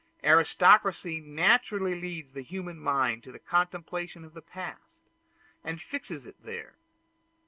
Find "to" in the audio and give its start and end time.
3.23-3.31